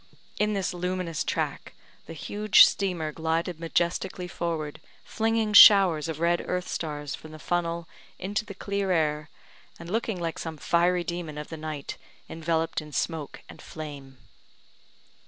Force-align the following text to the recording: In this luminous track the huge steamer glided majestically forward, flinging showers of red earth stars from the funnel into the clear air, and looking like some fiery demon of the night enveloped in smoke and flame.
In 0.39 0.53
this 0.53 0.73
luminous 0.73 1.23
track 1.23 1.73
the 2.07 2.13
huge 2.13 2.65
steamer 2.65 3.11
glided 3.11 3.59
majestically 3.59 4.27
forward, 4.27 4.81
flinging 5.03 5.53
showers 5.53 6.09
of 6.09 6.19
red 6.19 6.41
earth 6.49 6.67
stars 6.67 7.13
from 7.13 7.33
the 7.33 7.37
funnel 7.37 7.87
into 8.17 8.43
the 8.43 8.55
clear 8.55 8.89
air, 8.91 9.29
and 9.77 9.91
looking 9.91 10.19
like 10.19 10.39
some 10.39 10.57
fiery 10.57 11.03
demon 11.03 11.37
of 11.37 11.49
the 11.49 11.55
night 11.57 11.97
enveloped 12.27 12.81
in 12.81 12.91
smoke 12.91 13.43
and 13.47 13.61
flame. 13.61 14.17